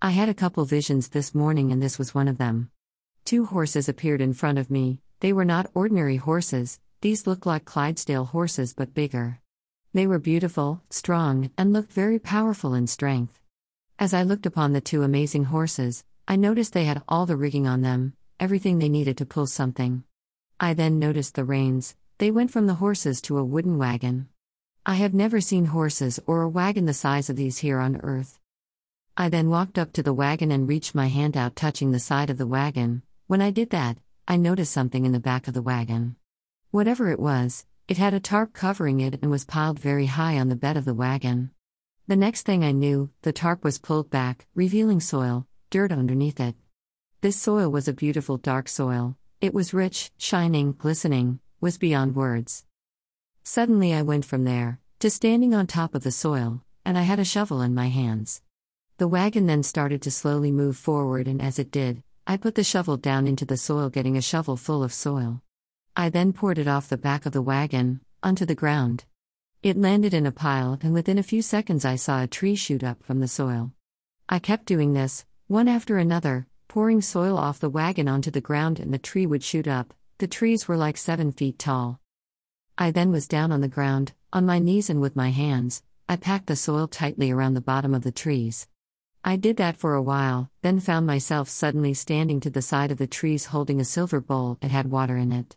[0.00, 2.70] I had a couple visions this morning, and this was one of them.
[3.24, 5.00] Two horses appeared in front of me.
[5.18, 9.40] They were not ordinary horses, these looked like Clydesdale horses but bigger.
[9.92, 13.40] They were beautiful, strong, and looked very powerful in strength.
[13.98, 17.66] As I looked upon the two amazing horses, I noticed they had all the rigging
[17.66, 20.04] on them, everything they needed to pull something.
[20.60, 24.28] I then noticed the reins, they went from the horses to a wooden wagon.
[24.86, 28.38] I have never seen horses or a wagon the size of these here on earth.
[29.20, 32.30] I then walked up to the wagon and reached my hand out, touching the side
[32.30, 33.02] of the wagon.
[33.26, 33.98] When I did that,
[34.28, 36.14] I noticed something in the back of the wagon.
[36.70, 40.50] Whatever it was, it had a tarp covering it and was piled very high on
[40.50, 41.50] the bed of the wagon.
[42.06, 46.54] The next thing I knew, the tarp was pulled back, revealing soil, dirt underneath it.
[47.20, 52.64] This soil was a beautiful dark soil, it was rich, shining, glistening, was beyond words.
[53.42, 57.18] Suddenly I went from there, to standing on top of the soil, and I had
[57.18, 58.42] a shovel in my hands.
[58.98, 62.64] The wagon then started to slowly move forward, and as it did, I put the
[62.64, 65.40] shovel down into the soil, getting a shovel full of soil.
[65.94, 69.04] I then poured it off the back of the wagon, onto the ground.
[69.62, 72.82] It landed in a pile, and within a few seconds, I saw a tree shoot
[72.82, 73.70] up from the soil.
[74.28, 78.80] I kept doing this, one after another, pouring soil off the wagon onto the ground,
[78.80, 79.94] and the tree would shoot up.
[80.18, 82.00] The trees were like seven feet tall.
[82.76, 86.16] I then was down on the ground, on my knees, and with my hands, I
[86.16, 88.66] packed the soil tightly around the bottom of the trees.
[89.24, 92.98] I did that for a while, then found myself suddenly standing to the side of
[92.98, 95.56] the trees holding a silver bowl that had water in it.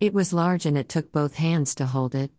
[0.00, 2.30] It was large and it took both hands to hold it.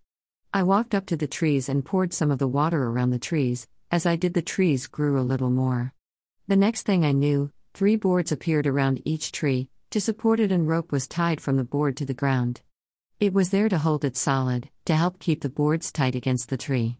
[0.53, 3.67] I walked up to the trees and poured some of the water around the trees,
[3.91, 5.93] as I did, the trees grew a little more.
[6.47, 10.67] The next thing I knew, Three boards appeared around each tree, to support it, and
[10.67, 12.61] rope was tied from the board to the ground.
[13.19, 16.57] It was there to hold it solid, to help keep the boards tight against the
[16.57, 16.97] tree.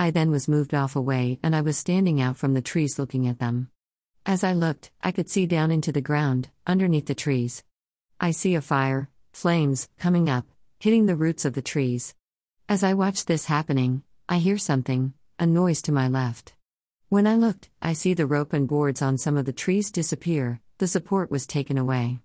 [0.00, 3.26] I then was moved off away, and I was standing out from the trees looking
[3.26, 3.68] at them.
[4.24, 7.64] As I looked, I could see down into the ground, underneath the trees.
[8.20, 10.46] I see a fire, flames, coming up,
[10.78, 12.14] hitting the roots of the trees.
[12.68, 16.54] As I watch this happening, I hear something, a noise to my left.
[17.08, 20.60] When I looked, I see the rope and boards on some of the trees disappear,
[20.78, 22.20] the support was taken away.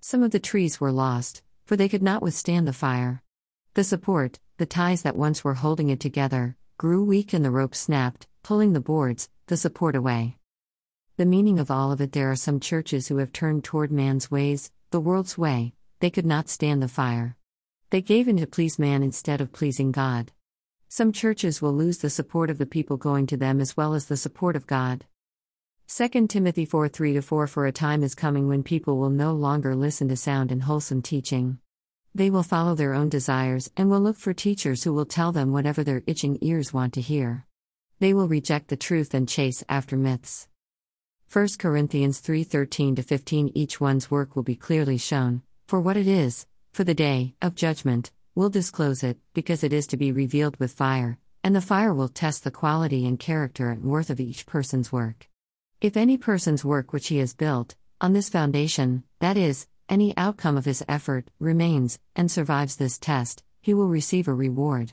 [0.00, 3.22] Some of the trees were lost, for they could not withstand the fire.
[3.74, 7.76] The support, the ties that once were holding it together, grew weak and the rope
[7.76, 10.36] snapped, pulling the boards, the support away.
[11.16, 14.32] The meaning of all of it there are some churches who have turned toward man's
[14.32, 17.36] ways, the world's way, they could not stand the fire.
[17.90, 20.32] They gave in to please man instead of pleasing God.
[20.88, 24.06] Some churches will lose the support of the people going to them as well as
[24.06, 25.06] the support of God.
[25.86, 29.76] 2 Timothy 4 3 4 For a time is coming when people will no longer
[29.76, 31.60] listen to sound and wholesome teaching.
[32.14, 35.52] They will follow their own desires and will look for teachers who will tell them
[35.52, 37.46] whatever their itching ears want to hear.
[38.00, 40.48] They will reject the truth and chase after myths.
[41.32, 46.46] 1 Corinthians 3:13 15 Each one's work will be clearly shown for what it is
[46.72, 50.72] for the day of judgment will disclose it, because it is to be revealed with
[50.72, 54.92] fire, and the fire will test the quality and character and worth of each person's
[54.92, 55.28] work.
[55.80, 60.56] If any person's work which he has built, on this foundation, that is, any outcome
[60.56, 64.92] of his effort, remains, and survives this test, he will receive a reward.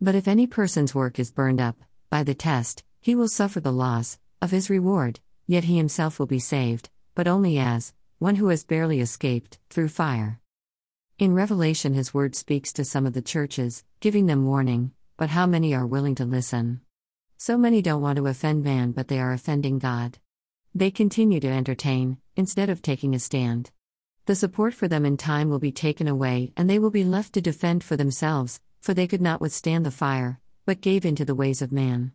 [0.00, 1.76] But if any person's work is burned up,
[2.10, 6.26] by the test, he will suffer the loss of his reward, yet he himself will
[6.26, 10.40] be saved, but only as one who has barely escaped through fire.
[11.18, 15.46] In Revelation, his word speaks to some of the churches, giving them warning, but how
[15.46, 16.80] many are willing to listen?
[17.38, 20.18] So many don't want to offend man, but they are offending God.
[20.74, 23.70] They continue to entertain, instead of taking a stand.
[24.24, 27.32] The support for them in time will be taken away, and they will be left
[27.32, 31.24] to defend for themselves, for they could not withstand the fire, but gave in to
[31.24, 32.12] the ways of man.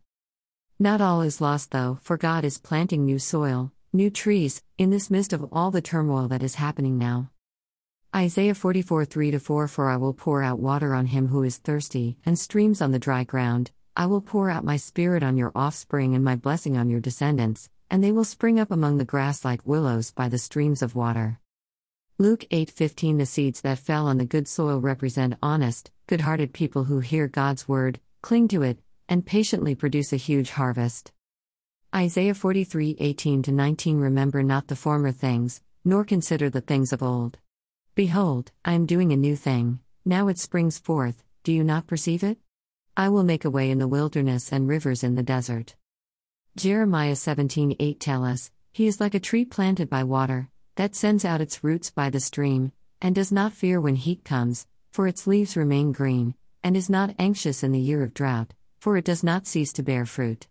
[0.80, 5.10] Not all is lost, though, for God is planting new soil, new trees, in this
[5.10, 7.30] midst of all the turmoil that is happening now.
[8.16, 12.18] Isaiah 44 3 4 For I will pour out water on him who is thirsty,
[12.26, 13.72] and streams on the dry ground.
[13.98, 17.70] I will pour out my spirit on your offspring and my blessing on your descendants,
[17.92, 21.42] and they will spring up among the grass like willows by the streams of water.
[22.20, 27.00] Luke 8:15 The seeds that fell on the good soil represent honest, good-hearted people who
[27.00, 31.12] hear God's word, cling to it, and patiently produce a huge harvest.
[31.94, 37.38] Isaiah 43:18 19 Remember not the former things, nor consider the things of old.
[37.94, 42.24] Behold, I am doing a new thing, now it springs forth, do you not perceive
[42.24, 42.40] it?
[42.96, 45.76] I will make a way in the wilderness and rivers in the desert.
[46.56, 51.42] Jeremiah 17:8 tell us, He is like a tree planted by water, that sends out
[51.42, 52.72] its roots by the stream,
[53.02, 57.16] and does not fear when heat comes, for its leaves remain green, and is not
[57.20, 60.48] anxious in the year of drought, for it does not cease to bear fruit.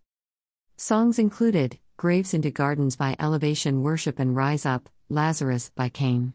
[0.77, 6.35] Songs included Graves into Gardens by Elevation Worship and Rise Up, Lazarus by Cain.